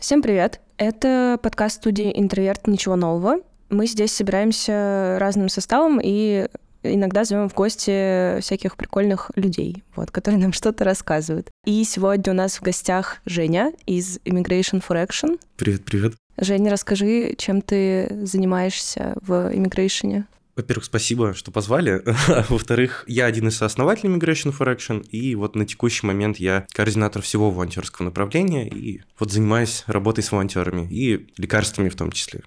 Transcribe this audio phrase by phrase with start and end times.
[0.00, 0.60] Всем привет!
[0.76, 2.68] Это подкаст студии «Интроверт.
[2.68, 3.38] Ничего нового».
[3.68, 6.46] Мы здесь собираемся разным составом и
[6.84, 11.50] иногда зовем в гости всяких прикольных людей, вот, которые нам что-то рассказывают.
[11.64, 15.40] И сегодня у нас в гостях Женя из Immigration for Action.
[15.56, 16.14] Привет, привет.
[16.36, 20.26] Женя, расскажи, чем ты занимаешься в иммигрейшене?
[20.58, 22.02] Во-первых, спасибо, что позвали.
[22.48, 27.22] Во-вторых, я один из сооснователей Migration for Action, и вот на текущий момент я координатор
[27.22, 32.42] всего волонтерского направления, и вот занимаюсь работой с волонтерами и лекарствами в том числе.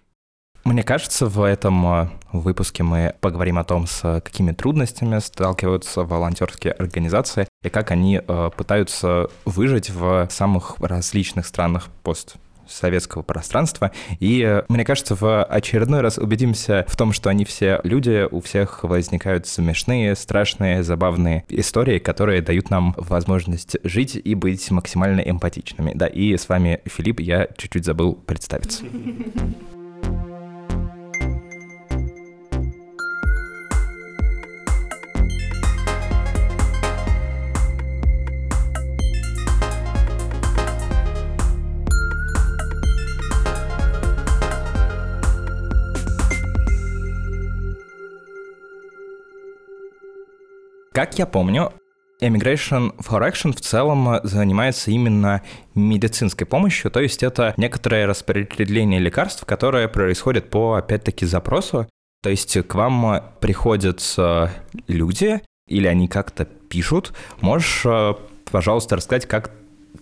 [0.65, 6.73] Мне кажется, в этом э, выпуске мы поговорим о том, с какими трудностями сталкиваются волонтерские
[6.73, 12.35] организации и как они э, пытаются выжить в самых различных странах пост
[12.67, 13.91] советского пространства.
[14.19, 18.41] И э, мне кажется, в очередной раз убедимся в том, что они все люди, у
[18.41, 25.91] всех возникают смешные, страшные, забавные истории, которые дают нам возможность жить и быть максимально эмпатичными.
[25.95, 28.83] Да, и с вами Филипп, я чуть-чуть забыл представиться.
[51.01, 51.73] Как я помню,
[52.21, 55.41] Immigration for Action в целом занимается именно
[55.73, 61.87] медицинской помощью, то есть это некоторое распределение лекарств, которое происходит по, опять-таки, запросу.
[62.21, 64.15] То есть к вам приходят
[64.87, 67.13] люди, или они как-то пишут.
[67.39, 67.83] Можешь,
[68.51, 69.49] пожалуйста, рассказать, как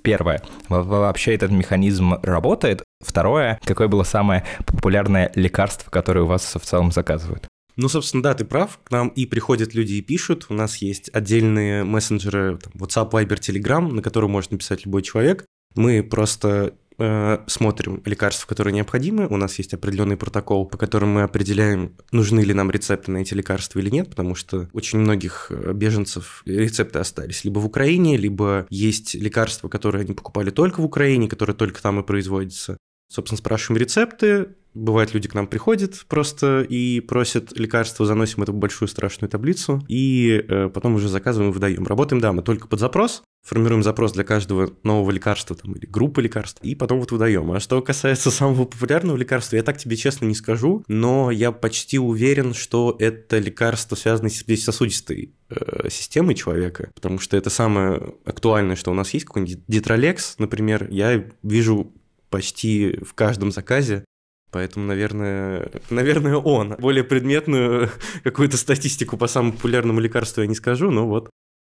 [0.03, 2.83] Первое, вообще этот механизм работает.
[2.99, 7.47] Второе, какое было самое популярное лекарство, которое у вас в целом заказывают?
[7.81, 8.77] Ну, собственно, да, ты прав.
[8.83, 10.47] К нам и приходят люди и пишут.
[10.49, 15.45] У нас есть отдельные мессенджеры, там, WhatsApp, Viber, Telegram, на которые может написать любой человек.
[15.75, 19.27] Мы просто э, смотрим лекарства, которые необходимы.
[19.27, 23.33] У нас есть определенный протокол, по которому мы определяем, нужны ли нам рецепты на эти
[23.33, 28.67] лекарства или нет, потому что очень многих э, беженцев рецепты остались либо в Украине, либо
[28.69, 32.77] есть лекарства, которые они покупали только в Украине, которые только там и производятся.
[33.09, 38.55] Собственно, спрашиваем рецепты, Бывает, люди к нам приходят просто и просят лекарства, заносим это в
[38.55, 41.85] большую страшную таблицу, и э, потом уже заказываем и выдаем.
[41.85, 46.21] Работаем, да, мы только под запрос, формируем запрос для каждого нового лекарства там, или группы
[46.21, 47.51] лекарств, и потом вот выдаем.
[47.51, 51.97] А что касается самого популярного лекарства, я так тебе честно не скажу, но я почти
[51.97, 58.75] уверен, что это лекарство связано с сердечно-сосудистой э, системой человека, потому что это самое актуальное,
[58.75, 61.91] что у нас есть, какой-нибудь Дитролекс, например, я вижу
[62.29, 64.05] почти в каждом заказе
[64.51, 66.75] Поэтому, наверное, наверное, он.
[66.79, 67.89] Более предметную
[68.23, 71.29] какую-то статистику по самому популярному лекарству я не скажу, но вот.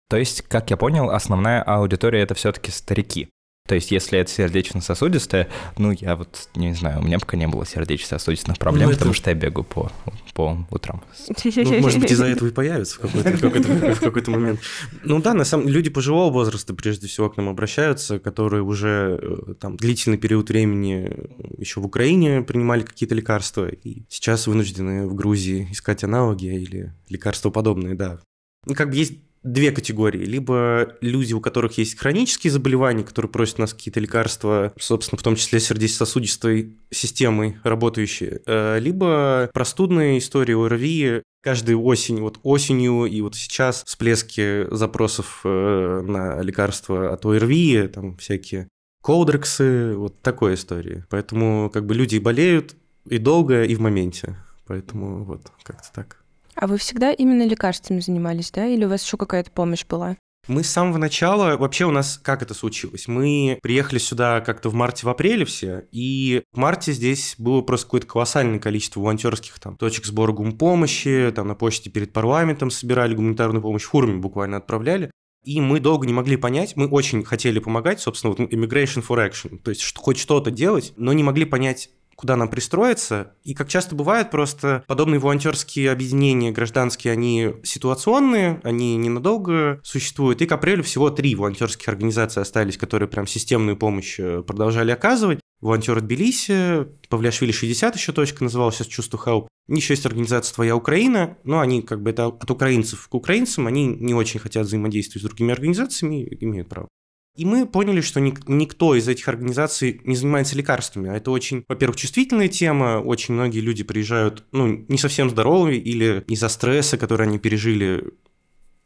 [0.08, 3.28] То есть, как я понял, основная аудитория это все-таки старики.
[3.72, 7.64] То есть, если это сердечно-сосудистое, ну, я вот не знаю, у меня пока не было
[7.64, 9.90] сердечно-сосудистых проблем, ну, потому что я бегу по,
[10.34, 11.02] по утрам.
[11.26, 14.60] Ну, может быть, из-за этого и появится в какой-то, в какой-то, в какой-то момент.
[15.04, 19.18] Ну да, на самом деле, люди пожилого возраста прежде всего к нам обращаются, которые уже
[19.22, 21.10] э, там длительный период времени
[21.56, 27.48] еще в Украине принимали какие-то лекарства, и сейчас вынуждены в Грузии искать аналоги или лекарства
[27.48, 28.20] подобные, да.
[28.66, 30.24] Ну, как бы есть две категории.
[30.24, 35.36] Либо люди, у которых есть хронические заболевания, которые просят нас какие-то лекарства, собственно, в том
[35.36, 43.34] числе сердечно-сосудистой системой работающие, э, либо простудные истории ОРВИ, каждую осень, вот осенью и вот
[43.34, 48.68] сейчас всплески запросов э, на лекарства от ОРВИ, там всякие
[49.02, 51.04] колдрексы, вот такой истории.
[51.10, 52.76] Поэтому как бы люди болеют
[53.08, 54.36] и долго, и в моменте.
[54.66, 56.21] Поэтому вот как-то так.
[56.54, 58.66] А вы всегда именно лекарствами занимались, да?
[58.66, 60.16] Или у вас еще какая-то помощь была?
[60.48, 63.06] Мы с самого начала, вообще у нас как это случилось?
[63.06, 67.86] Мы приехали сюда как-то в марте, в апреле все, и в марте здесь было просто
[67.86, 73.62] какое-то колоссальное количество волонтерских там точек сбора гумпомощи, там на почте перед парламентом собирали гуманитарную
[73.62, 75.12] помощь, фурами буквально отправляли.
[75.44, 79.58] И мы долго не могли понять, мы очень хотели помогать, собственно, вот Immigration for Action,
[79.58, 83.34] то есть хоть что-то делать, но не могли понять, куда нам пристроиться.
[83.44, 90.42] И как часто бывает, просто подобные волонтерские объединения гражданские, они ситуационные, они ненадолго существуют.
[90.42, 95.40] И к апрелю всего три волонтерских организации остались, которые прям системную помощь э, продолжали оказывать.
[95.60, 99.46] Волонтер Тбилиси, Павлиашвили 60 еще точка называлась, сейчас Чувство Help.
[99.68, 103.86] Еще есть организация «Твоя Украина», но они как бы это от украинцев к украинцам, они
[103.86, 106.88] не очень хотят взаимодействовать с другими организациями, имеют право.
[107.34, 111.08] И мы поняли, что ник- никто из этих организаций не занимается лекарствами.
[111.08, 113.00] А это очень, во-первых, чувствительная тема.
[113.02, 118.12] Очень многие люди приезжают, ну, не совсем здоровые или из-за стресса, который они пережили,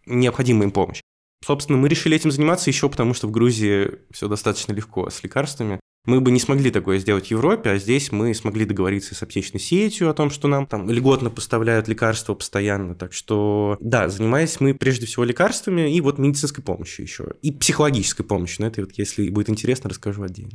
[0.06, 1.00] необходима им помощь.
[1.44, 5.80] Собственно, мы решили этим заниматься еще потому, что в Грузии все достаточно легко с лекарствами.
[6.06, 9.60] Мы бы не смогли такое сделать в Европе, а здесь мы смогли договориться с аптечной
[9.60, 12.94] сетью о том, что нам там льготно поставляют лекарства постоянно.
[12.94, 17.34] Так что, да, занимаясь мы прежде всего лекарствами и вот медицинской помощью еще.
[17.42, 18.62] И психологической помощью.
[18.62, 20.52] Но это вот, если будет интересно, расскажу отдельно.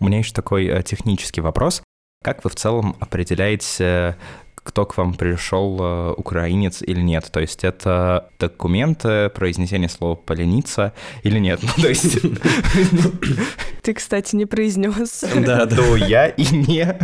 [0.00, 1.82] У меня еще такой э, технический вопрос.
[2.22, 4.16] Как вы в целом определяете
[4.64, 7.28] кто к вам пришел, э, украинец или нет.
[7.30, 11.60] То есть это документы, произнесение слова «поленица» или нет.
[11.76, 12.18] Ну, то есть...
[13.84, 15.24] Ты, кстати, не произнес.
[15.44, 15.96] Да, да.
[15.96, 16.96] Я и не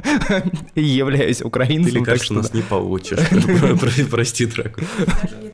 [0.75, 1.93] являюсь украинцем.
[1.93, 3.19] Или как что нас не получишь.
[4.11, 4.81] Прости, Драку.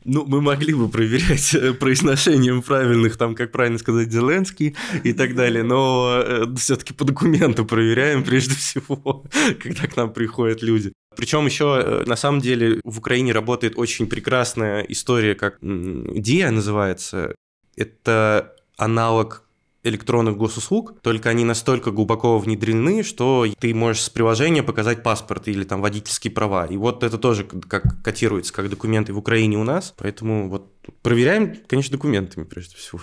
[0.05, 5.35] Ну, мы могли бы проверять э, произношением правильных, там, как правильно сказать, Зеленский и так
[5.35, 9.25] далее, но э, все-таки по документу проверяем прежде всего,
[9.61, 10.93] когда к нам приходят люди.
[11.17, 17.35] Причем еще, э, на самом деле, в Украине работает очень прекрасная история, как DIA называется.
[17.75, 19.46] Это аналог
[19.87, 25.63] электронных госуслуг, только они настолько глубоко внедрены, что ты можешь с приложения показать паспорт или
[25.63, 26.65] там водительские права.
[26.65, 29.93] И вот это тоже как котируется как документы в Украине у нас.
[29.97, 32.99] Поэтому вот проверяем, конечно, документами прежде всего.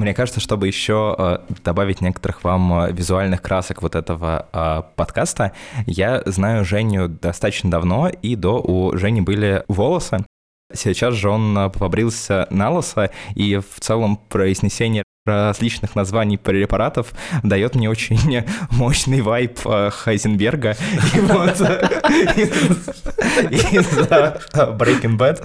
[0.00, 5.52] Мне кажется, чтобы еще э, добавить некоторых вам э, визуальных красок вот этого э, подкаста,
[5.84, 10.24] я знаю Женю достаточно давно, и до у Жени были волосы.
[10.72, 17.12] Сейчас же он побрился на лосо, и в целом произнесение различных названий препаратов
[17.42, 20.76] дает мне очень мощный вайп э, Хайзенберга.
[21.14, 21.60] И вот
[23.70, 23.86] из
[24.78, 25.42] Breaking Bad.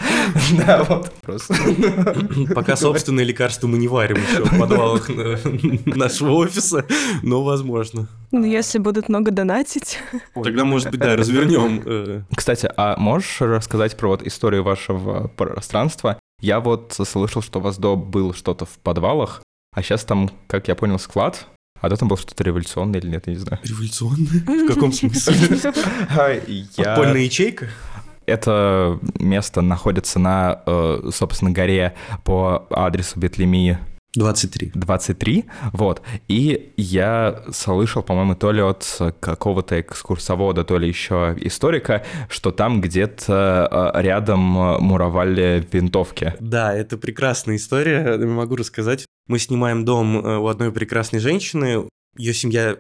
[0.66, 1.56] Да, вот просто.
[2.54, 5.10] Пока собственное лекарство мы не варим еще в подвалах
[5.86, 6.86] нашего офиса,
[7.22, 8.08] но возможно.
[8.32, 10.00] Ну, если будут много донатить.
[10.34, 11.82] Тогда, может быть, да, развернем.
[11.86, 12.22] Э.
[12.36, 16.20] Кстати, а можешь рассказать про вот историю вашего пространства?
[16.42, 19.42] Я вот слышал, что у вас до было что-то в подвалах,
[19.76, 21.48] а сейчас там, как я понял, склад,
[21.82, 23.60] а до там было что-то революционное или нет, я не знаю.
[23.64, 24.28] Революционное?
[24.66, 25.74] В каком смысле?
[26.78, 27.68] Подпольная ячейка?
[28.26, 31.94] Это место находится на, э, собственно, горе
[32.24, 33.78] по адресу Бетлемии
[34.16, 34.72] 23.
[34.74, 36.02] 23, вот.
[36.30, 42.80] И я слышал, по-моему, то ли от какого-то экскурсовода, то ли еще историка, что там
[42.80, 46.34] где-то э, рядом муровали винтовки.
[46.40, 49.06] Да, это прекрасная история, могу рассказать.
[49.28, 52.78] Мы снимаем дом э, у одной прекрасной женщины, ее семья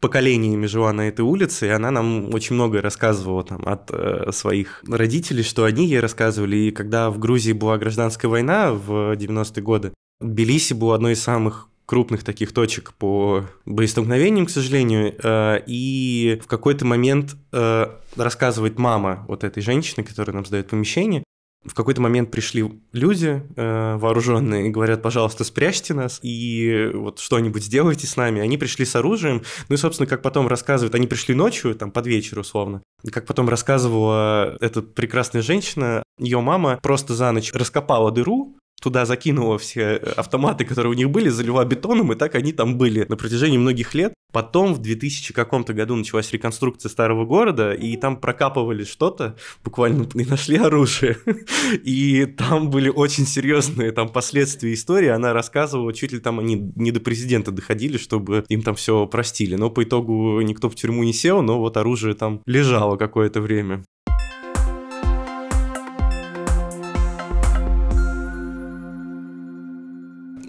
[0.00, 4.82] поколениями жила на этой улице, и она нам очень многое рассказывала там от э, своих
[4.86, 6.56] родителей, что они ей рассказывали.
[6.56, 11.68] И когда в Грузии была гражданская война в 90-е годы, Тбилиси был одной из самых
[11.86, 17.86] крупных таких точек по боестолкновениям, к сожалению, э, и в какой-то момент э,
[18.16, 21.22] рассказывает мама вот этой женщины, которая нам сдает помещение,
[21.68, 27.64] в какой-то момент пришли люди э, вооруженные и говорят, пожалуйста, спрячьте нас и вот что-нибудь
[27.64, 28.40] сделайте с нами.
[28.40, 29.42] Они пришли с оружием.
[29.68, 32.82] Ну и, собственно, как потом рассказывают, они пришли ночью, там, под вечер условно.
[33.02, 38.56] И как потом рассказывала эта прекрасная женщина, ее мама просто за ночь раскопала дыру,
[38.86, 43.04] туда закинула все автоматы, которые у них были, залила бетоном, и так они там были
[43.08, 44.14] на протяжении многих лет.
[44.32, 50.24] Потом в 2000 каком-то году началась реконструкция старого города, и там прокапывали что-то, буквально и
[50.24, 51.18] нашли оружие.
[51.84, 55.08] И там были очень серьезные там последствия истории.
[55.08, 59.56] Она рассказывала, чуть ли там они не до президента доходили, чтобы им там все простили.
[59.56, 63.82] Но по итогу никто в тюрьму не сел, но вот оружие там лежало какое-то время.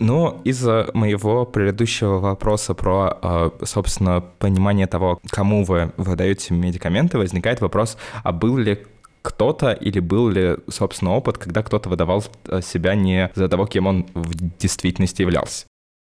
[0.07, 7.59] Ну, из-за моего предыдущего вопроса про, а, собственно, понимание того, кому вы выдаете медикаменты, возникает
[7.59, 8.85] вопрос, а был ли
[9.21, 13.87] кто-то или был ли, собственно, опыт, когда кто-то выдавал э, себя не за того, кем
[13.87, 15.66] он в действительности являлся?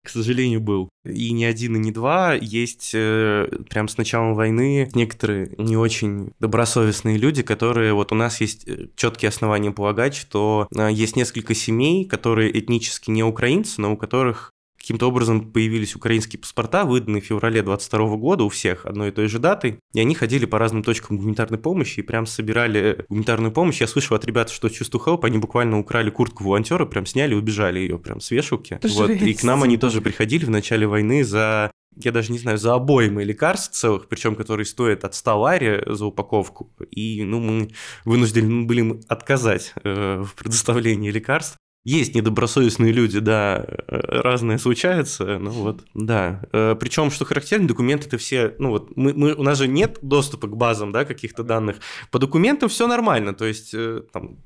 [0.03, 0.89] К сожалению, был.
[1.05, 2.35] И не один, и не два.
[2.35, 7.93] Есть э, прям с началом войны некоторые не очень добросовестные люди, которые...
[7.93, 13.11] Вот у нас есть э, четкие основания полагать, что э, есть несколько семей, которые этнически
[13.11, 18.45] не украинцы, но у которых каким-то образом появились украинские паспорта, выданные в феврале 22 года
[18.45, 22.01] у всех одной и той же даты, и они ходили по разным точкам гуманитарной помощи
[22.01, 23.81] и прям собирали гуманитарную помощь.
[23.81, 27.37] Я слышал от ребят, что чувство help, они буквально украли куртку волонтера, прям сняли и
[27.37, 28.79] убежали ее прям с вешалки.
[28.83, 29.11] Вот.
[29.11, 32.75] И к нам они тоже приходили в начале войны за я даже не знаю, за
[32.75, 36.71] обоими лекарств целых, причем которые стоят от 100 лари за упаковку.
[36.91, 37.71] И ну, мы
[38.05, 41.57] вынуждены были отказать э, в предоставлении лекарств.
[41.83, 46.43] Есть недобросовестные люди, да, э, разное случается, ну вот, да.
[46.53, 49.99] Э, Причем, что характерно, документы это все, ну вот, мы, мы, у нас же нет
[50.03, 51.77] доступа к базам, да, каких-то данных.
[52.11, 54.39] По документам все нормально, то есть, э, там,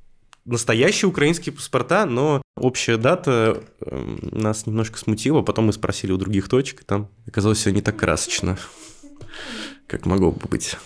[0.44, 5.42] настоящие украинские паспорта, но общая дата э, нас немножко смутила.
[5.42, 8.58] Потом мы спросили у других точек, и там оказалось все не так красочно,
[9.86, 10.76] как могло бы быть.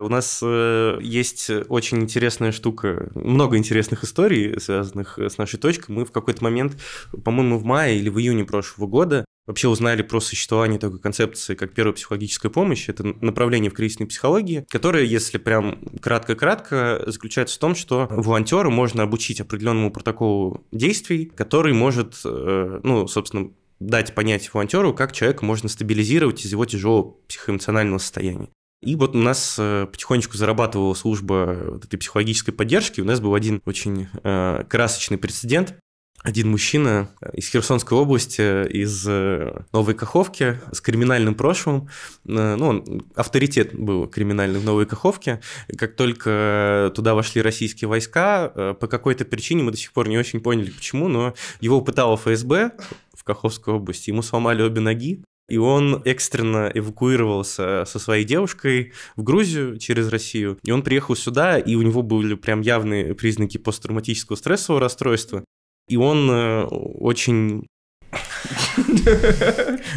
[0.00, 5.92] У нас э, есть очень интересная штука, много интересных историй, связанных с нашей точкой.
[5.92, 6.76] Мы в какой-то момент,
[7.24, 11.74] по-моему, в мае или в июне прошлого года вообще узнали про существование такой концепции, как
[11.74, 12.88] первая психологическая помощь.
[12.88, 19.02] Это направление в кризисной психологии, которое, если прям кратко-кратко, заключается в том, что волонтера можно
[19.02, 25.68] обучить определенному протоколу действий, который может, э, ну, собственно, дать понять волонтеру, как человека можно
[25.68, 28.48] стабилизировать из его тяжелого психоэмоционального состояния.
[28.84, 33.00] И вот у нас э, потихонечку зарабатывала служба вот этой психологической поддержки.
[33.00, 35.74] У нас был один очень э, красочный прецедент.
[36.22, 41.88] Один мужчина из Херсонской области, из э, Новой Каховки, с криминальным прошлым,
[42.24, 45.40] ну, он авторитет был криминальный в Новой Каховке.
[45.76, 48.48] Как только туда вошли российские войска,
[48.80, 52.72] по какой-то причине мы до сих пор не очень поняли, почему, но его пытало ФСБ
[53.14, 59.22] в Каховской области, ему сломали обе ноги, и он экстренно эвакуировался со своей девушкой в
[59.22, 60.58] Грузию через Россию.
[60.62, 65.44] И он приехал сюда, и у него были прям явные признаки посттравматического стрессового расстройства.
[65.88, 67.66] И он э, очень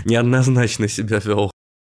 [0.05, 1.51] неоднозначно себя вел.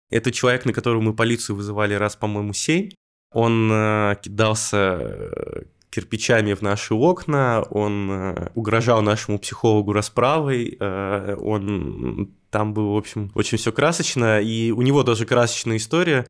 [0.10, 2.89] Это человек, на которого мы полицию вызывали раз, по-моему, семь.
[3.34, 12.74] Он э, кидался э, кирпичами в наши окна, он угрожал нашему психологу расправой, он там
[12.74, 16.27] было, в общем, очень все красочно, и у него даже красочная история.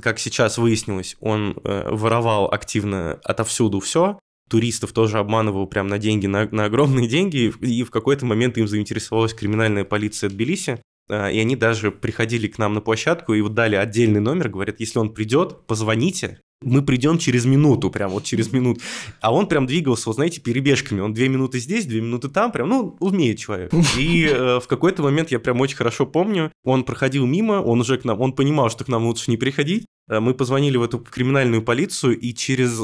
[0.00, 4.18] Как сейчас выяснилось, он э, воровал активно отовсюду все,
[4.50, 8.68] туристов тоже обманывал прям на деньги, на, на огромные деньги, и в какой-то момент им
[8.68, 13.54] заинтересовалась криминальная полиция Тбилиси, э, и они даже приходили к нам на площадку и вот
[13.54, 18.52] дали отдельный номер, говорят, если он придет, позвоните, мы придем через минуту, прям вот через
[18.52, 18.80] минуту.
[19.20, 21.00] А он прям двигался, вот знаете, перебежками.
[21.00, 23.72] Он две минуты здесь, две минуты там, прям, ну, умеет человек.
[23.96, 27.96] И э, в какой-то момент, я прям очень хорошо помню, он проходил мимо, он уже
[27.96, 29.86] к нам, он понимал, что к нам лучше не приходить.
[30.08, 32.80] Э, мы позвонили в эту криминальную полицию, и через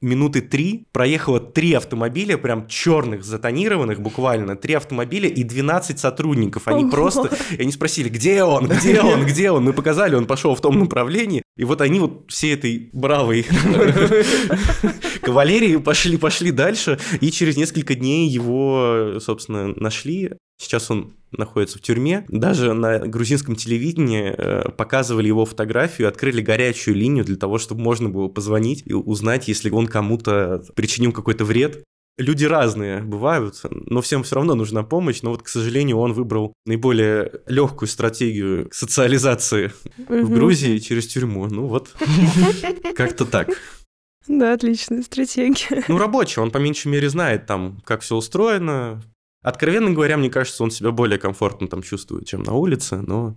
[0.00, 6.68] минуты три проехало три автомобиля, прям черных, затонированных буквально, три автомобиля и 12 сотрудников.
[6.68, 9.64] Они просто, и они спросили, где он, где он, где он.
[9.64, 11.42] Мы показали, он пошел в том направлении.
[11.58, 13.44] И вот они вот все этой бравой
[15.22, 20.32] кавалерии пошли, пошли дальше, и через несколько дней его, собственно, нашли.
[20.60, 22.24] Сейчас он находится в тюрьме.
[22.28, 28.08] Даже на грузинском телевидении э, показывали его фотографию, открыли горячую линию для того, чтобы можно
[28.08, 31.84] было позвонить и узнать, если он кому-то причинил какой-то вред.
[32.18, 35.22] Люди разные бывают, но всем все равно нужна помощь.
[35.22, 41.46] Но вот, к сожалению, он выбрал наиболее легкую стратегию социализации в Грузии через тюрьму.
[41.46, 41.94] Ну вот,
[42.96, 43.50] как-то так.
[44.26, 45.84] Да, отличная стратегия.
[45.88, 49.00] Ну, рабочий, он по меньшей мере знает там, как все устроено,
[49.42, 53.36] Откровенно говоря, мне кажется, он себя более комфортно там чувствует, чем на улице, но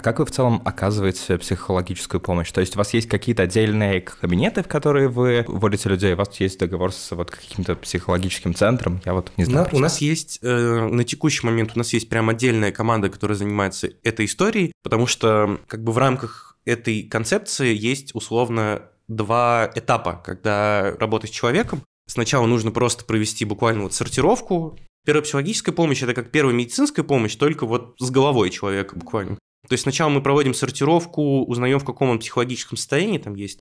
[0.00, 2.50] А как вы в целом оказываете психологическую помощь?
[2.52, 6.14] То есть у вас есть какие-то отдельные кабинеты, в которые вы вводите людей?
[6.14, 9.02] У вас есть договор с вот каким-то психологическим центром?
[9.04, 9.68] Я вот не знаю.
[9.70, 13.36] На, у нас есть, э, на текущий момент у нас есть прям отдельная команда, которая
[13.36, 20.22] занимается этой историей, потому что как бы в рамках этой концепции есть условно два этапа,
[20.24, 21.82] когда работать с человеком.
[22.08, 24.78] Сначала нужно просто провести буквально вот сортировку.
[25.04, 29.36] Первая психологическая помощь– это как первая медицинская помощь, только вот с головой человека буквально.
[29.70, 33.60] То есть сначала мы проводим сортировку, узнаем, в каком он психологическом состоянии там есть.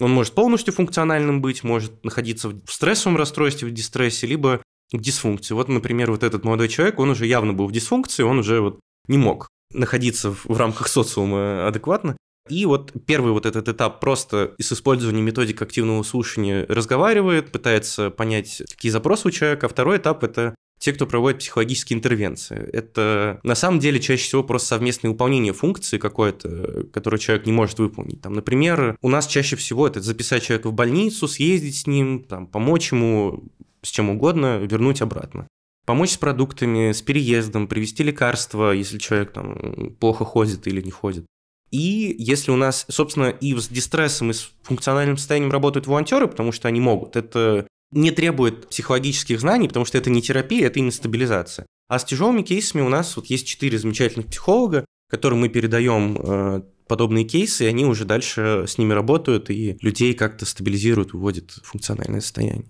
[0.00, 5.52] Он может полностью функциональным быть, может находиться в стрессовом расстройстве, в дистрессе, либо в дисфункции.
[5.52, 8.80] Вот, например, вот этот молодой человек, он уже явно был в дисфункции, он уже вот
[9.06, 12.16] не мог находиться в рамках социума адекватно.
[12.48, 18.62] И вот первый вот этот этап просто с использованием методик активного слушания разговаривает, пытается понять,
[18.70, 19.66] какие запросы у человека.
[19.66, 22.56] А второй этап– это те, кто проводит психологические интервенции.
[22.72, 27.78] Это на самом деле чаще всего просто совместное выполнение функции какой-то, которую человек не может
[27.78, 28.22] выполнить.
[28.22, 32.46] Там, например, у нас чаще всего это записать человека в больницу, съездить с ним, там,
[32.46, 33.44] помочь ему
[33.82, 35.46] с чем угодно, вернуть обратно.
[35.84, 41.26] Помочь с продуктами, с переездом, привезти лекарства, если человек там плохо ходит или не ходит.
[41.70, 46.52] И если у нас, собственно, и с дистрессом, и с функциональным состоянием работают волонтеры, потому
[46.52, 50.92] что они могут, это не требует психологических знаний, потому что это не терапия, это именно
[50.92, 51.66] стабилизация.
[51.88, 56.62] А с тяжелыми кейсами у нас вот есть четыре замечательных психолога, которым мы передаем э,
[56.86, 61.62] подобные кейсы, и они уже дальше с ними работают и людей как-то стабилизируют, выводят в
[61.64, 62.66] функциональное состояние.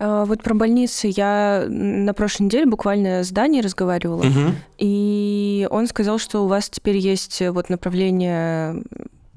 [0.00, 4.54] А, Вот про больницы я на прошлой неделе буквально с Даней разговаривала, Мгм.
[4.78, 8.82] и он сказал, что у вас теперь есть вот направление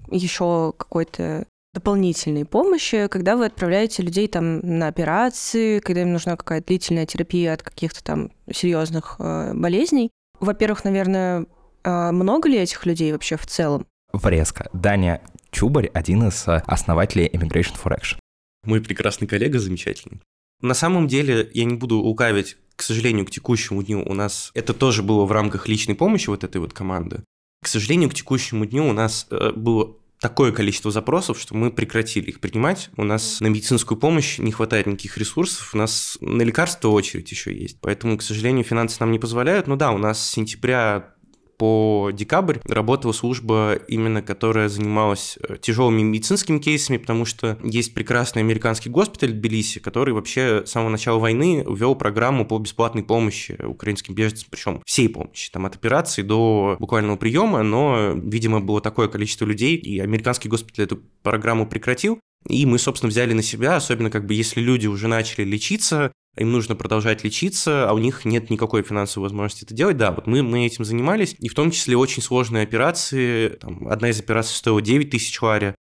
[0.10, 6.68] еще какой-то дополнительной помощи, когда вы отправляете людей там на операции, когда им нужна какая-то
[6.68, 10.10] длительная терапия от каких-то там серьезных э, болезней.
[10.40, 11.46] Во-первых, наверное,
[11.84, 13.86] э, много ли этих людей вообще в целом?
[14.12, 14.70] Врезка.
[14.74, 18.20] Даня Чубарь, один из э, основателей Immigration for Action.
[18.66, 20.22] Мой прекрасный коллега, замечательный.
[20.62, 24.74] На самом деле, я не буду лукавить, к сожалению, к текущему дню у нас это
[24.74, 27.24] тоже было в рамках личной помощи вот этой вот команды.
[27.64, 32.30] К сожалению, к текущему дню у нас э, было такое количество запросов, что мы прекратили
[32.30, 32.90] их принимать.
[32.96, 37.54] У нас на медицинскую помощь не хватает никаких ресурсов, у нас на лекарства очередь еще
[37.54, 37.80] есть.
[37.82, 39.68] Поэтому, к сожалению, финансы нам не позволяют.
[39.68, 41.16] Ну да, у нас с сентября
[41.62, 48.42] по декабрь работала служба, именно которая занималась э, тяжелыми медицинскими кейсами, потому что есть прекрасный
[48.42, 53.60] американский госпиталь в Тбилиси, который вообще с самого начала войны ввел программу по бесплатной помощи
[53.64, 59.08] украинским беженцам, причем всей помощи, там от операции до буквального приема, но, видимо, было такое
[59.08, 64.10] количество людей, и американский госпиталь эту программу прекратил, и мы, собственно, взяли на себя, особенно
[64.10, 68.50] как бы если люди уже начали лечиться, им нужно продолжать лечиться, а у них нет
[68.50, 69.98] никакой финансовой возможности это делать.
[69.98, 73.50] Да, вот мы, мы этим занимались, и в том числе очень сложные операции.
[73.50, 75.76] Там, одна из операций стоила 9 тысяч лари,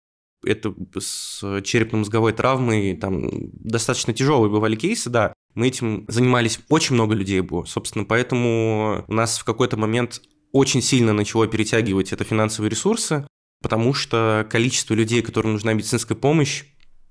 [0.44, 5.32] это с черепно-мозговой травмой, там достаточно тяжелые бывали кейсы, да.
[5.54, 10.20] Мы этим занимались, очень много людей было, собственно, поэтому у нас в какой-то момент
[10.52, 13.26] очень сильно начало перетягивать это финансовые ресурсы,
[13.62, 16.64] потому что количество людей, которым нужна медицинская помощь,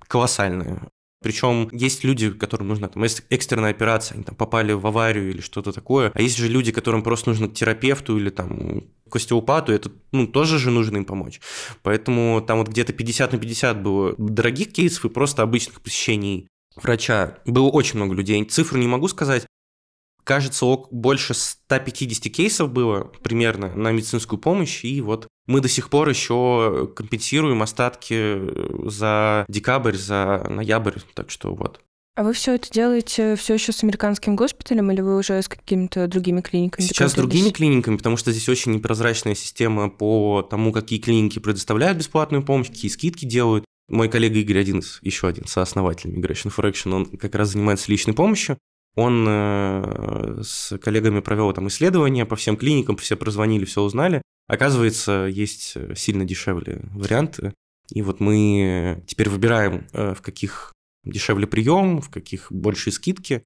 [0.08, 0.89] колоссальное.
[1.22, 5.72] Причем есть люди, которым нужна там экстренная операция, они там попали в аварию или что-то
[5.72, 6.12] такое.
[6.13, 10.27] А есть же люди, которым просто нужно к терапевту или там к остеопату, это ну,
[10.27, 11.41] тоже же нужно им помочь.
[11.84, 17.39] Поэтому там вот где-то 50 на 50 было дорогих кейсов и просто обычных посещений врача.
[17.45, 18.43] Было очень много людей.
[18.45, 19.45] Цифру не могу сказать.
[20.25, 26.10] Кажется, больше 150 кейсов было примерно на медицинскую помощь, и вот мы до сих пор
[26.10, 28.41] еще компенсируем остатки
[28.89, 31.79] за декабрь, за ноябрь, так что вот.
[32.15, 36.08] А вы все это делаете все еще с американским госпиталем или вы уже с какими-то
[36.08, 36.84] другими клиниками?
[36.84, 42.00] Сейчас с другими клиниками, потому что здесь очень непрозрачная система по тому, какие клиники предоставляют
[42.00, 43.65] бесплатную помощь, какие скидки делают.
[43.89, 47.91] Мой коллега Игорь один из, еще один сооснователь Migration for Action, он как раз занимается
[47.91, 48.58] личной помощью.
[48.95, 54.21] Он э, с коллегами провел там исследования по всем клиникам, все прозвонили, все узнали.
[54.47, 57.53] Оказывается, есть сильно дешевле варианты.
[57.91, 63.43] И вот мы теперь выбираем, э, в каких дешевле прием, в каких большие скидки.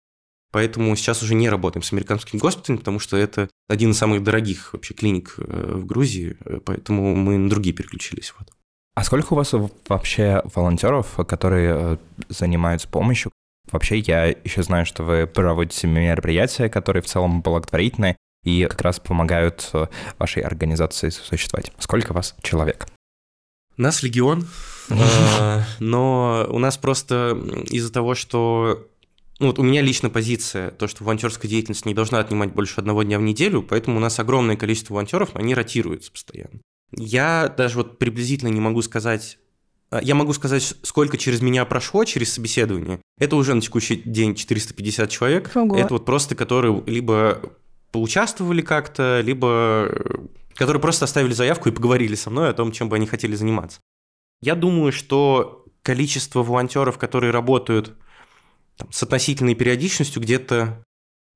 [0.52, 4.74] Поэтому сейчас уже не работаем с американским госпиталем, потому что это один из самых дорогих
[4.74, 8.34] вообще клиник э, в Грузии, э, поэтому мы на другие переключились.
[8.38, 8.52] Вот.
[8.96, 9.54] А сколько у вас
[9.88, 11.98] вообще волонтеров, которые э,
[12.30, 13.32] занимаются помощью?
[13.72, 19.00] Вообще, я еще знаю, что вы проводите мероприятия, которые в целом благотворительные и как раз
[19.00, 21.72] помогают э, вашей организации существовать.
[21.78, 22.88] Сколько вас человек?
[23.78, 24.48] Нас легион,
[24.90, 27.38] э, но у нас просто
[27.70, 28.88] из-за того, что
[29.40, 33.04] ну, вот у меня лично позиция, то, что волонтерская деятельность не должна отнимать больше одного
[33.04, 36.60] дня в неделю, поэтому у нас огромное количество волонтеров, но они ротируются постоянно.
[36.92, 39.38] Я даже вот приблизительно не могу сказать,
[40.02, 43.02] я могу сказать, сколько через меня прошло, через собеседование.
[43.18, 45.52] Это уже на текущий день 450 человек.
[45.56, 45.78] Ого.
[45.78, 47.42] Это вот просто, которые либо
[47.92, 52.90] поучаствовали как-то, либо э, которые просто оставили заявку и поговорили со мной о том, чем
[52.90, 53.80] бы они хотели заниматься.
[54.42, 57.98] Я думаю, что количество волонтеров, которые работают
[58.78, 60.84] там, с относительной периодичностью, где-то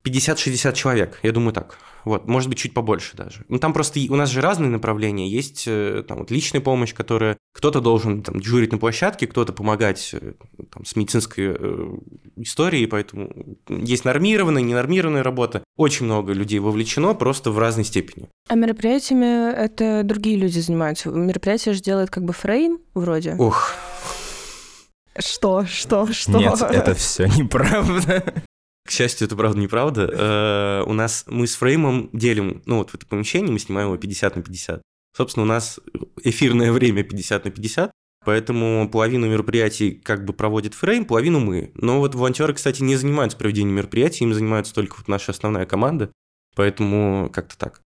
[0.06, 1.80] 50-60 человек, я думаю так.
[2.06, 3.46] Вот, может быть, чуть побольше даже.
[3.48, 5.30] Ну, там просто у нас же разные направления.
[5.30, 10.10] Есть э, там вот личная помощь, которая кто-то должен там дежурить на площадке, кто-то помогать
[10.14, 10.34] э,
[10.72, 11.98] там, с медицинской э,
[12.38, 13.32] историей, поэтому
[13.70, 15.64] есть нормированная, ненормированная работа.
[15.78, 18.28] Очень много людей вовлечено, просто в разной степени.
[18.50, 21.10] А мероприятиями это другие люди занимаются.
[21.10, 23.36] Мероприятие же делает как бы фрейм вроде.
[23.40, 23.72] Ох,
[25.18, 25.66] Что?
[25.66, 26.12] Что?
[26.12, 26.38] Что?
[26.38, 28.44] Нет, это все неправда.
[28.86, 30.10] К счастью, это правда неправда.
[30.12, 33.98] Э, У нас мы с фреймом делим, ну вот в это помещение мы снимаем его
[33.98, 34.82] 50 на 50.
[35.16, 35.80] Собственно, у нас
[36.22, 37.92] эфирное время 50 на 50,
[38.26, 41.72] поэтому половину мероприятий как бы проводит фрейм, половину мы.
[41.76, 46.12] Но вот волонтеры, кстати, не занимаются проведением мероприятий, им занимается только вот наша основная команда,
[46.56, 47.82] поэтому как-то так.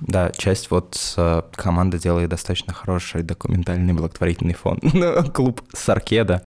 [0.00, 4.82] Да, часть вот э, команды делает достаточно хороший документальный благотворительный фонд.
[5.34, 6.44] Клуб Саркеда.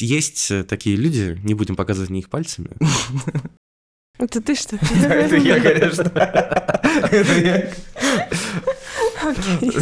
[0.00, 2.70] Есть э, такие люди, не будем показывать на них пальцами.
[4.18, 4.76] Это ты что?
[5.06, 6.02] Это я, конечно.
[7.10, 7.72] Это я.
[9.22, 9.72] Окей.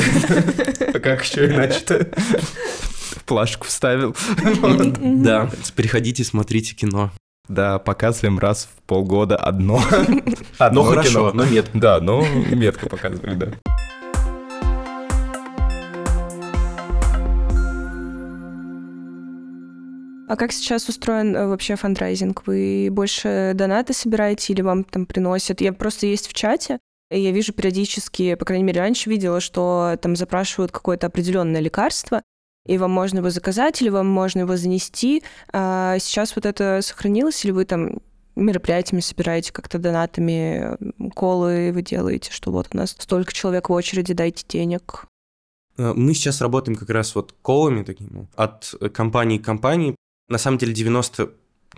[1.01, 2.11] Как еще иначе-то?
[3.33, 4.14] плашку вставил.
[5.01, 7.11] Да, приходите, смотрите кино.
[7.48, 9.81] Да, показываем раз в полгода одно.
[10.59, 11.70] Но хорошо, но нет.
[11.75, 13.46] Да, но метко показывали, да.
[20.28, 22.46] А как сейчас устроен э, вообще фандрайзинг?
[22.46, 25.61] Вы больше донаты собираете или вам там приносят?
[25.61, 26.78] Я просто есть в чате,
[27.11, 32.22] и я вижу периодически, по крайней мере, раньше видела, что там запрашивают какое-то определенное лекарство,
[32.66, 35.22] и вам можно его заказать, или вам можно его занести.
[35.52, 37.98] А сейчас вот это сохранилось, или вы там
[38.37, 40.76] мероприятиями собираете как-то донатами,
[41.14, 45.06] колы вы делаете, что вот у нас столько человек в очереди, дайте денег.
[45.76, 49.96] Э, мы сейчас работаем как раз вот колами такими от компании к компании.
[50.32, 51.30] На самом деле 90,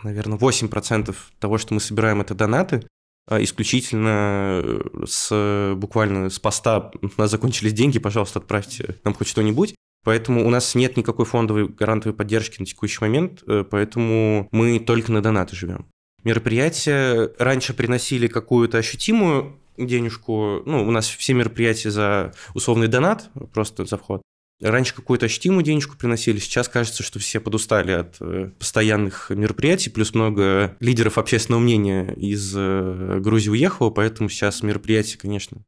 [0.05, 2.87] наверное, 8% того, что мы собираем, это донаты.
[3.29, 9.27] А исключительно э, с буквально с поста у нас закончились деньги, пожалуйста, отправьте нам хоть
[9.27, 9.75] что-нибудь.
[10.05, 15.11] Поэтому у нас нет никакой фондовой гарантовой поддержки на текущий момент, э, поэтому мы только
[15.11, 15.87] на донаты живем.
[16.23, 20.63] Мероприятия раньше приносили какую-то ощутимую денежку.
[20.65, 24.23] Ну, у нас все мероприятия за условный донат, просто за вход.
[24.61, 30.15] Раньше какую-то ощутимую денежку приносили, сейчас кажется, что все подустали от э, постоянных мероприятий, плюс
[30.15, 35.65] много лидеров общественного мнения из э, Грузии уехало, поэтому сейчас мероприятия, конечно,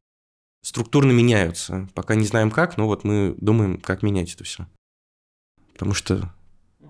[0.63, 1.89] структурно меняются.
[1.93, 4.67] Пока не знаем как, но вот мы думаем, как менять это все.
[5.73, 6.33] Потому что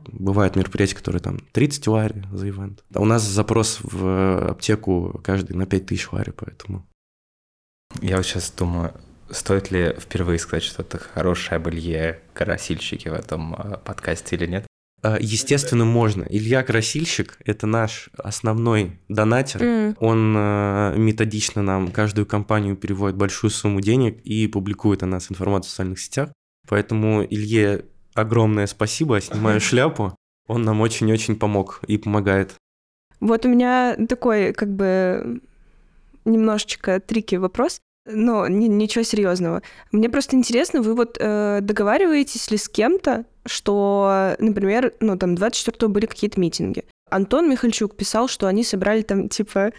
[0.07, 2.83] бывают мероприятия, которые там 30 лари за ивент.
[2.93, 6.87] А у нас запрос в аптеку каждый на 5 тысяч лари, поэтому...
[8.01, 8.93] Я вот сейчас думаю,
[9.29, 14.67] Стоит ли впервые сказать что-то хорошее об Илье Карасильщике в этом э, подкасте или нет?
[15.01, 16.25] А, естественно, можно.
[16.29, 19.61] Илья Красильщик– это наш основной донатер.
[19.61, 19.97] Mm.
[19.99, 25.67] Он э, методично нам каждую компанию переводит большую сумму денег и публикует о нас информацию
[25.67, 26.29] в социальных сетях.
[26.67, 27.85] Поэтому Илье
[28.15, 30.15] огромное спасибо, снимаю шляпу.
[30.47, 32.55] Он нам очень-очень помог и помогает.
[33.19, 35.41] Вот у меня такой, как бы,
[36.25, 37.79] немножечко трики вопрос.
[38.09, 39.61] Но ни, ничего серьезного.
[39.91, 45.89] Мне просто интересно, вы вот э, договариваетесь ли с кем-то, что, например, ну там 24-го
[45.89, 46.85] были какие-то митинги.
[47.09, 49.71] Антон Михальчук писал, что они собрали там типа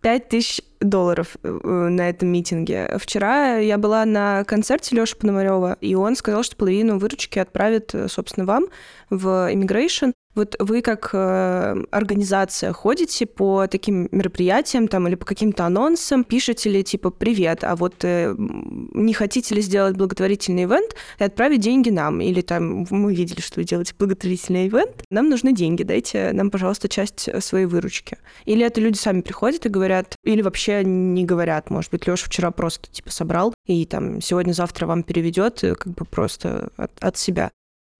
[0.00, 2.96] 5 тысяч долларов э, на этом митинге.
[2.98, 8.08] Вчера я была на концерте Лёши Пономарева, и он сказал, что половину выручки отправит, э,
[8.08, 8.66] собственно, вам
[9.10, 10.12] в Immigration.
[10.34, 16.70] Вот вы как э, организация ходите по таким мероприятиям там или по каким-то анонсам, пишете
[16.70, 21.90] ли типа «Привет, а вот э, не хотите ли сделать благотворительный ивент и отправить деньги
[21.90, 26.50] нам?» Или там «Мы видели, что вы делаете благотворительный ивент, нам нужны деньги, дайте нам,
[26.50, 28.16] пожалуйста, часть своей выручки».
[28.46, 32.50] Или это люди сами приходят и говорят, или вообще не говорят, может быть, Лёша вчера
[32.50, 37.50] просто типа собрал и там сегодня-завтра вам переведет э, как бы просто от, от себя.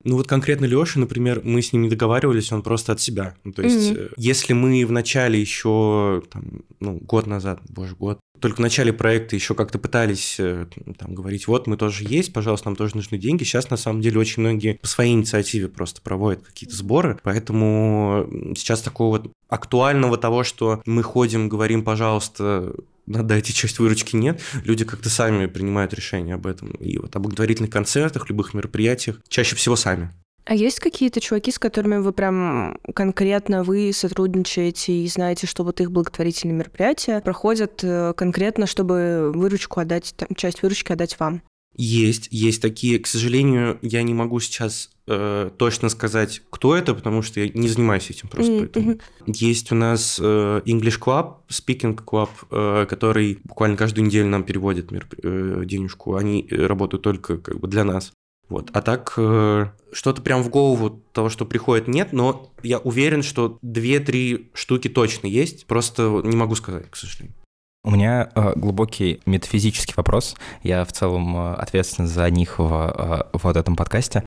[0.05, 3.35] Ну вот конкретно Леша, например, мы с ним не договаривались, он просто от себя.
[3.45, 4.15] Ну, то есть, mm-hmm.
[4.17, 9.37] если мы в начале еще, там, ну, год назад, боже, год, только в начале проекта
[9.37, 10.67] еще как-то пытались э,
[10.99, 13.45] там, говорить, вот мы тоже есть, пожалуйста, нам тоже нужны деньги.
[13.45, 18.83] Сейчас, на самом деле, очень многие по своей инициативе просто проводят какие-то сборы, поэтому сейчас
[18.83, 22.75] такого вот актуального того, что мы ходим, говорим, пожалуйста,
[23.07, 26.71] дайте часть выручки нет, люди как-то сами принимают решение об этом.
[26.73, 30.13] И вот об благотворительных концертах, любых мероприятиях, чаще всего сами.
[30.45, 35.81] А есть какие-то чуваки, с которыми вы прям конкретно вы сотрудничаете и знаете, что вот
[35.81, 41.43] их благотворительные мероприятия проходят э, конкретно, чтобы выручку отдать, там, часть выручки отдать вам?
[41.75, 42.99] Есть, есть такие.
[42.99, 47.69] К сожалению, я не могу сейчас э, точно сказать, кто это, потому что я не
[47.69, 48.53] занимаюсь этим просто.
[48.53, 48.59] Mm-hmm.
[48.59, 48.99] Поэтому.
[49.27, 54.91] Есть у нас э, English Club, Speaking Club, э, который буквально каждую неделю нам переводит
[54.91, 56.17] мир, э, денежку.
[56.17, 58.13] Они работают только как бы для нас.
[58.49, 58.69] Вот.
[58.75, 63.59] А так, э, что-то прям в голову того, что приходит, нет, но я уверен, что
[63.63, 67.35] 2-3 штуки точно есть, просто не могу сказать, к сожалению.
[67.85, 70.37] У меня э, глубокий метафизический вопрос.
[70.63, 74.25] Я в целом э, ответственен за них в, э, вот этом подкасте.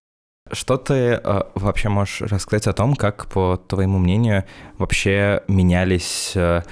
[0.52, 4.44] Что ты э, вообще можешь рассказать о том, как, по твоему мнению,
[4.78, 6.64] вообще менялись э,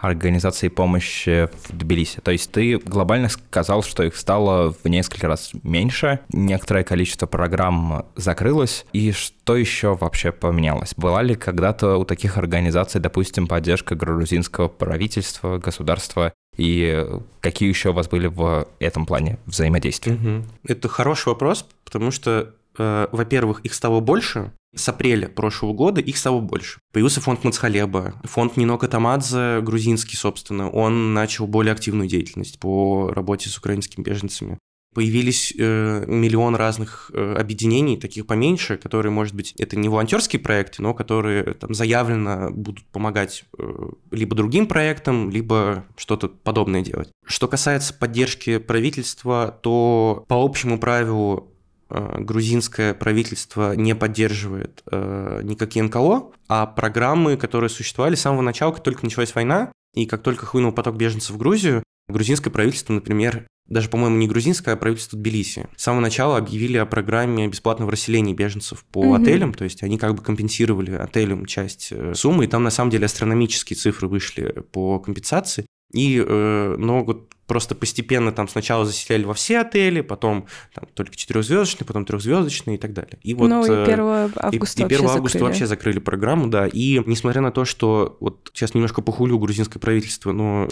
[0.00, 2.20] организации помощи в Тбилиси.
[2.20, 8.06] То есть ты глобально сказал, что их стало в несколько раз меньше, некоторое количество программ
[8.16, 10.94] закрылось, и что еще вообще поменялось?
[10.96, 17.06] Была ли когда-то у таких организаций, допустим, поддержка грузинского правительства, государства, и
[17.40, 20.18] какие еще у вас были в этом плане взаимодействия?
[20.66, 26.16] Это хороший вопрос, потому что, э, во-первых, их стало больше, с апреля прошлого года их
[26.16, 26.80] стало больше.
[26.92, 33.48] Появился фонд Мацхалеба, фонд Нинока Тамадзе, грузинский, собственно, он начал более активную деятельность по работе
[33.48, 34.58] с украинскими беженцами.
[34.94, 40.82] появились э, миллион разных э, объединений, таких поменьше, которые, может быть, это не волонтерские проекты,
[40.82, 47.10] но которые там заявленно будут помогать э, либо другим проектам, либо что-то подобное делать.
[47.24, 51.52] Что касается поддержки правительства, то по общему правилу
[51.90, 58.82] грузинское правительство не поддерживает э, никакие НКО, а программы, которые существовали с самого начала, как
[58.82, 63.90] только началась война, и как только хлынул поток беженцев в Грузию, грузинское правительство, например, даже,
[63.90, 65.68] по-моему, не грузинское, а правительство Тбилиси.
[65.76, 69.22] С самого начала объявили о программе бесплатного расселения беженцев по mm-hmm.
[69.22, 72.90] отелям, то есть они как бы компенсировали отелям часть э, суммы, и там на самом
[72.90, 75.66] деле астрономические цифры вышли по компенсации.
[75.92, 81.16] И, э, но вот просто постепенно там сначала заселяли во все отели, потом там, только
[81.16, 83.18] четырехзвездочные, потом трехзвездочные и так далее.
[83.22, 85.42] И вот, ну и 1 э, августа, и, и 1 вообще августа закрыли.
[85.42, 86.68] вообще закрыли программу, да.
[86.68, 90.68] И несмотря на то, что вот сейчас немножко похулю грузинское правительство, но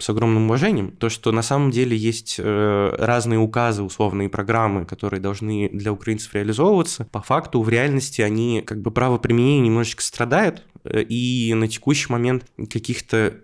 [0.00, 5.20] с огромным уважением, то, что на самом деле есть э, разные указы, условные программы, которые
[5.20, 10.62] должны для украинцев реализовываться, по факту в реальности они как бы право применения немножечко страдают,
[10.84, 13.34] э, и на текущий момент каких-то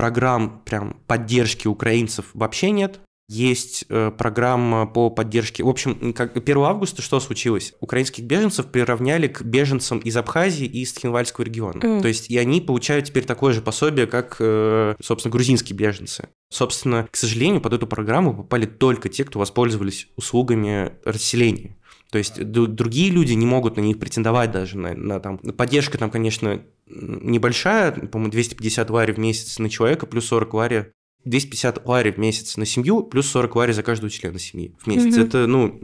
[0.00, 3.00] программ прям поддержки украинцев вообще нет.
[3.28, 5.62] Есть э, программа по поддержке.
[5.62, 7.74] В общем, как 1 августа что случилось?
[7.80, 11.80] Украинских беженцев приравняли к беженцам из Абхазии и из Тхинвальского региона.
[11.80, 12.00] Mm.
[12.00, 16.30] То есть и они получают теперь такое же пособие, как, э, собственно, грузинские беженцы.
[16.48, 21.76] Собственно, к сожалению, под эту программу попали только те, кто воспользовались услугами расселения.
[22.10, 26.10] То есть другие люди не могут на них претендовать даже на, на там поддержка там,
[26.10, 30.92] конечно, небольшая, по-моему, 250 лари в месяц на человека, плюс 40 лари
[31.24, 35.16] 250 лари в месяц на семью, плюс 40 лари за каждого члена семьи в месяц.
[35.16, 35.26] Mm-hmm.
[35.26, 35.78] Это, ну,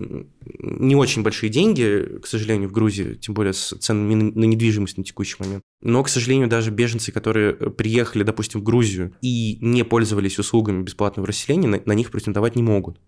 [0.59, 5.05] не очень большие деньги, к сожалению, в Грузии, тем более с ценами на недвижимость на
[5.05, 5.63] текущий момент.
[5.83, 11.27] Но, к сожалению, даже беженцы, которые приехали, допустим, в Грузию и не пользовались услугами бесплатного
[11.27, 12.99] расселения, на, на них претендовать не могут.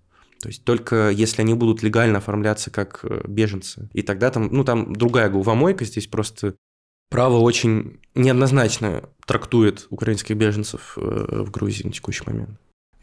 [0.40, 3.88] То есть только если они будут легально оформляться как э, беженцы.
[3.92, 6.54] И тогда там, ну там другая головомойка, здесь просто
[7.10, 12.50] право очень неоднозначно трактует украинских беженцев э, в Грузии на текущий момент.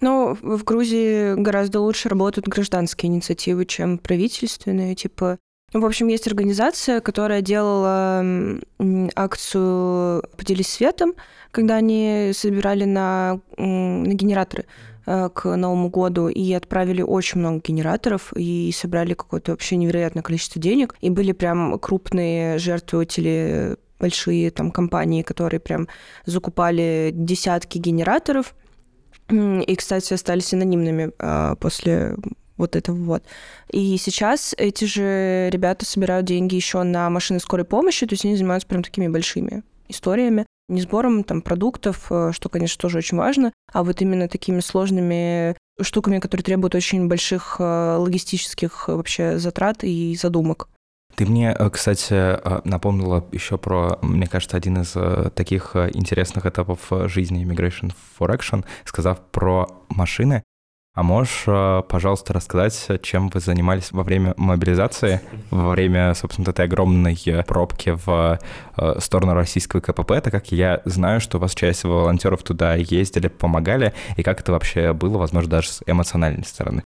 [0.02, 4.94] Ну, в Грузии гораздо лучше работают гражданские инициативы, чем правительственные.
[4.94, 5.38] Типа,
[5.74, 8.24] ну, в общем, есть организация, которая делала
[9.16, 11.14] акцию «Поделись светом»,
[11.52, 14.66] когда они собирали на, на генераторы
[15.06, 20.96] к Новому году и отправили очень много генераторов и собрали какое-то вообще невероятное количество денег.
[21.02, 25.88] И были прям крупные жертвователи, большие там компании, которые прям
[26.26, 28.56] закупали десятки генераторов.
[29.30, 32.16] И, кстати, остались анонимными а, после
[32.58, 33.24] вот этого вот.
[33.72, 38.36] И сейчас эти же ребята собирают деньги еще на машины скорой помощи, то есть они
[38.36, 43.52] занимаются прям такими большими историями не сбором там продуктов, э, что, конечно, тоже очень важно,
[43.72, 49.84] а вот именно такими сложными штуками, которые требуют очень больших э, логистических э, вообще затрат
[49.84, 50.70] и задумок.
[51.16, 54.98] Ты мне, кстати, напомнила еще про, мне кажется, один из
[55.34, 60.44] таких интересных этапов жизни Immigration for Action, сказав про машины.
[60.96, 65.20] А можешь, э, пожалуйста, рассказать, чем вы занимались во время мобилизации,
[65.52, 68.40] во время, собственно, этой огромной э, пробки в
[68.78, 73.28] э, сторону российского КПП, так как я знаю, что у вас часть волонтеров туда ездили,
[73.28, 76.85] помогали, и как это вообще было, возможно, даже с эмоциональной стороны?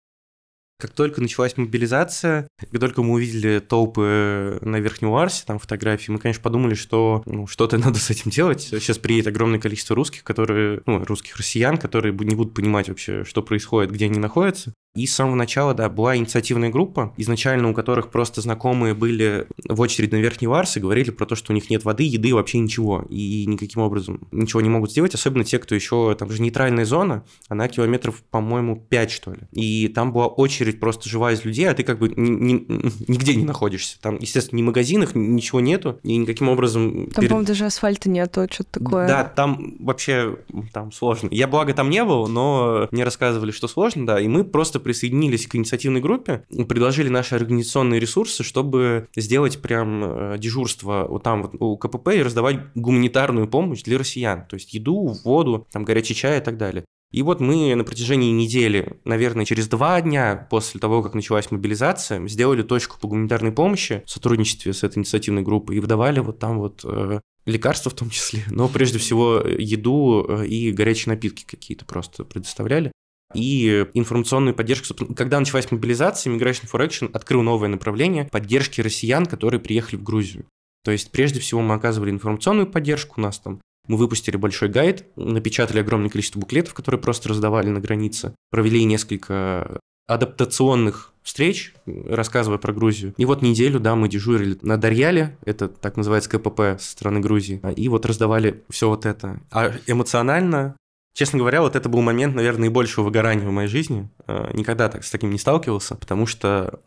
[0.79, 6.19] Как только началась мобилизация, как только мы увидели толпы на Верхнем Арсе, там фотографии, мы,
[6.19, 8.63] конечно, подумали, что ну, что-то надо с этим делать.
[8.63, 13.43] Сейчас приедет огромное количество русских, которые, ну, русских россиян, которые не будут понимать вообще, что
[13.43, 14.75] происходит, где они находятся.
[14.97, 19.81] И с самого начала, да, была инициативная группа, изначально у которых просто знакомые были в
[19.81, 22.59] очередь на Верхний Варс и говорили про то, что у них нет воды, еды, вообще
[22.59, 23.05] ничего.
[23.11, 27.25] И никаким образом ничего не могут сделать, особенно те, кто еще, там же нейтральная зона,
[27.49, 29.41] она километров, по-моему, 5, что ли.
[29.53, 33.35] И там была очередь просто живая из людей, а ты как бы ни, ни, нигде
[33.37, 34.01] не находишься.
[34.01, 37.11] Там, естественно, ни магазинах, ничего нету, и никаким образом...
[37.11, 37.29] Там, перед...
[37.29, 39.07] по-моему, даже асфальта нету, что-то такое.
[39.07, 40.39] Да, там вообще
[40.73, 41.29] там сложно.
[41.31, 45.49] Я, благо, там не был, но мне рассказывали, что сложно, да, и мы просто присоединились
[45.49, 51.57] к инициативной группе, предложили наши организационные ресурсы, чтобы сделать прям э, дежурство вот там вот
[51.59, 56.39] у КПП и раздавать гуманитарную помощь для россиян, то есть еду, воду, там горячий чай
[56.39, 56.85] и так далее.
[57.11, 62.25] И вот мы на протяжении недели, наверное, через два дня после того, как началась мобилизация,
[62.29, 66.59] сделали точку по гуманитарной помощи в сотрудничестве с этой инициативной группой и выдавали вот там
[66.59, 71.85] вот э, лекарства в том числе, но прежде всего еду э, и горячие напитки какие-то
[71.85, 72.93] просто предоставляли
[73.35, 74.95] и информационную поддержку.
[75.15, 80.47] Когда началась мобилизация, Migration for Action открыл новое направление поддержки россиян, которые приехали в Грузию.
[80.85, 85.05] То есть, прежде всего, мы оказывали информационную поддержку, у нас там мы выпустили большой гайд,
[85.17, 92.73] напечатали огромное количество буклетов, которые просто раздавали на границе, провели несколько адаптационных встреч, рассказывая про
[92.73, 93.15] Грузию.
[93.17, 97.61] И вот неделю, да, мы дежурили на Дарьяле, это так называется КПП со стороны Грузии,
[97.75, 99.41] и вот раздавали все вот это.
[99.51, 100.77] А эмоционально
[101.17, 104.11] Честно говоря, вот это был момент, наверное, наибольшего выгорания в моей жизни.
[104.27, 106.81] Э, никогда так с таким не сталкивался, потому что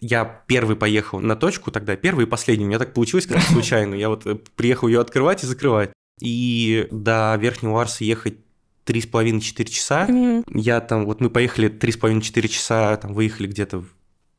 [0.00, 2.66] я первый поехал на точку тогда, первый и последний.
[2.66, 3.96] У меня так получилось как случайно.
[3.96, 5.90] Я вот э, приехал ее открывать и закрывать.
[6.20, 8.36] И до Верхнего Арса ехать
[8.84, 10.06] три с половиной четыре часа.
[10.06, 10.44] Mm-hmm.
[10.54, 13.88] Я там, вот мы поехали три с половиной четыре часа, там выехали где-то в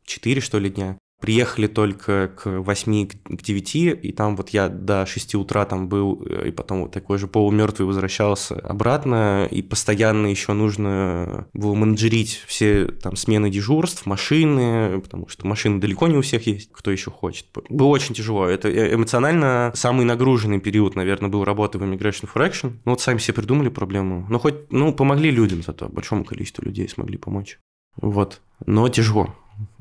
[0.06, 0.98] 4, что ли, дня.
[1.22, 6.16] Приехали только к 8, к 9, и там вот я до 6 утра там был,
[6.16, 12.88] и потом вот такой же полумертвый возвращался обратно, и постоянно еще нужно было менеджерить все
[12.88, 17.46] там смены дежурств, машины, потому что машины далеко не у всех есть, кто еще хочет.
[17.70, 18.46] Было очень тяжело.
[18.46, 22.74] Это э, эмоционально самый нагруженный период, наверное, был работы в Immigration for Action.
[22.84, 24.26] Ну вот сами себе придумали проблему.
[24.30, 27.58] Ну хоть, ну помогли людям зато, большому количеству людей смогли помочь.
[27.96, 28.42] Вот.
[28.66, 29.34] Но тяжело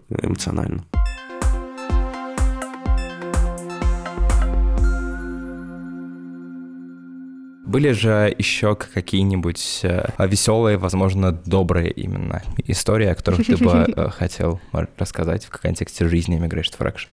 [0.08, 0.84] эмоционально.
[7.74, 14.10] Были же еще какие-нибудь э, веселые, возможно, добрые именно истории, о которых ты бы э,
[14.10, 14.60] хотел
[14.96, 17.08] рассказать в контексте жизни Immigration Fraction?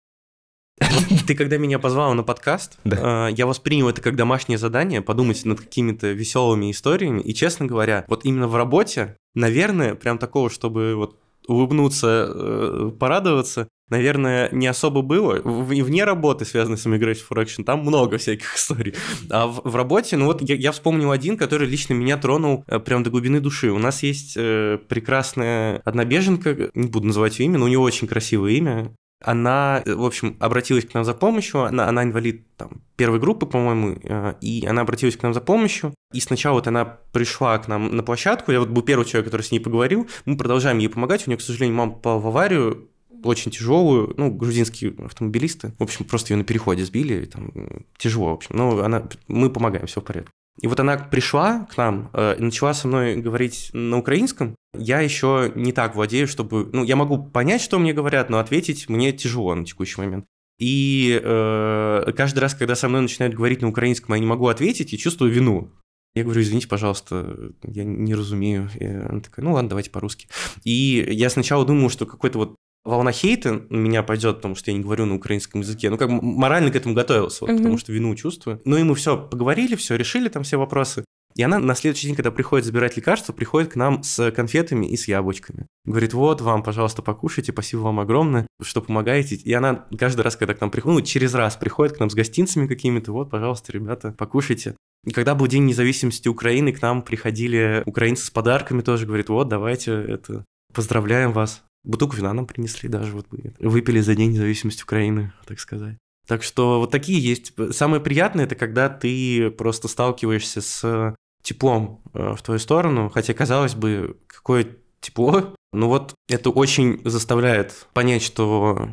[1.26, 3.28] Ты когда меня позвал на подкаст, да.
[3.28, 7.22] Э, я воспринял это как домашнее задание, подумать над какими-то веселыми историями.
[7.22, 11.16] И, честно говоря, вот именно в работе, наверное, прям такого, чтобы вот
[11.50, 15.40] улыбнуться, порадоваться, наверное, не особо было.
[15.44, 18.94] Вне работы, связанной с Immigration for Action, там много всяких историй.
[19.28, 22.78] А в, в работе, ну вот я, я вспомнил один, который лично меня тронул э,
[22.78, 23.70] прям до глубины души.
[23.70, 27.80] У нас есть э, прекрасная одна беженка, не буду называть ее имя, но у нее
[27.80, 28.94] очень красивое имя.
[29.22, 33.46] Она, э, в общем, обратилась к нам за помощью, она, она инвалид там, первой группы,
[33.46, 35.94] по-моему, э, и она обратилась к нам за помощью.
[36.12, 39.42] И сначала вот она пришла к нам на площадку, я вот был первый человек, который
[39.42, 42.88] с ней поговорил, мы продолжаем ей помогать, у нее, к сожалению, мама попала в аварию,
[43.22, 47.52] очень тяжелую, ну, грузинские автомобилисты, в общем, просто ее на переходе сбили, там,
[47.98, 50.30] тяжело, в общем, но она, мы помогаем, все в порядке.
[50.60, 54.54] И вот она пришла к нам э, и начала со мной говорить на украинском.
[54.76, 56.68] Я еще не так владею, чтобы...
[56.72, 60.26] Ну, я могу понять, что мне говорят, но ответить мне тяжело на текущий момент.
[60.58, 64.92] И э, каждый раз, когда со мной начинают говорить на украинском, я не могу ответить,
[64.92, 65.72] я чувствую вину.
[66.14, 68.68] Я говорю, извините, пожалуйста, я не разумею.
[68.78, 70.28] И она такая, ну ладно, давайте по-русски.
[70.64, 74.76] И я сначала думал, что какой-то вот волна хейта на меня пойдет, потому что я
[74.76, 75.90] не говорю на украинском языке.
[75.90, 77.56] Ну, как морально к этому готовился, вот, mm-hmm.
[77.58, 78.60] потому что вину чувствую.
[78.64, 81.04] Ну, и мы все поговорили, все решили там все вопросы.
[81.36, 84.96] И она на следующий день, когда приходит забирать лекарства, приходит к нам с конфетами и
[84.96, 85.66] с яблочками.
[85.84, 89.36] Говорит, вот вам, пожалуйста, покушайте, спасибо вам огромное, что помогаете.
[89.36, 92.14] И она каждый раз, когда к нам приходит, ну, через раз приходит к нам с
[92.14, 94.76] гостинцами какими-то, вот, пожалуйста, ребята, покушайте.
[95.06, 99.48] И когда был День независимости Украины, к нам приходили украинцы с подарками тоже, говорит, вот,
[99.48, 101.62] давайте это, поздравляем вас.
[101.84, 105.96] Бутылку вина нам принесли даже, вот мы выпили за День независимости Украины, так сказать.
[106.26, 107.52] Так что вот такие есть.
[107.74, 113.74] Самое приятное это когда ты просто сталкиваешься с теплом э, в твою сторону, хотя казалось
[113.74, 118.90] бы, какое тепло, но вот это очень заставляет понять, что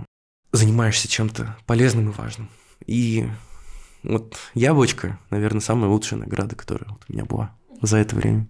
[0.51, 2.49] занимаешься чем-то полезным и важным.
[2.85, 3.27] И
[4.03, 8.47] вот яблочко, наверное, самая лучшая награда, которая вот у меня была за это время.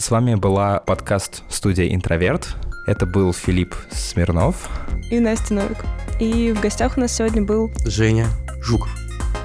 [0.00, 2.56] С вами была подкаст студия «Интроверт».
[2.86, 4.70] Это был Филипп Смирнов.
[5.10, 5.76] И Настя Новик.
[6.18, 7.70] И в гостях у нас сегодня был...
[7.84, 8.26] Женя
[8.62, 8.88] Жуков.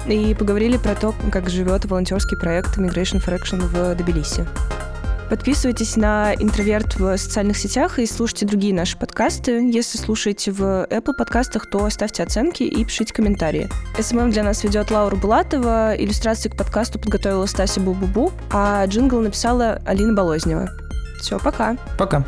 [0.06, 4.46] И поговорили про то, как живет волонтерский проект Immigration for Action в Тбилиси.
[5.28, 9.68] Подписывайтесь на «Интроверт» в социальных сетях и слушайте другие наши подкасты.
[9.72, 13.68] Если слушаете в Apple подкастах, то ставьте оценки и пишите комментарии.
[13.98, 19.82] SMM для нас ведет Лаура Булатова, иллюстрации к подкасту подготовила Стася Бубубу, а джингл написала
[19.84, 20.70] Алина Болознева.
[21.18, 21.76] Все, пока.
[21.98, 22.24] Пока.